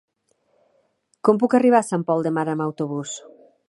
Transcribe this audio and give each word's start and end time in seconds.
Com 1.29 1.43
puc 1.43 1.57
arribar 1.59 1.83
a 1.85 1.89
Sant 1.91 2.09
Pol 2.11 2.29
de 2.29 2.37
Mar 2.39 2.51
amb 2.57 2.71
autobús? 2.71 3.19